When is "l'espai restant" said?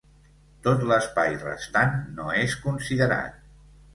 0.91-1.93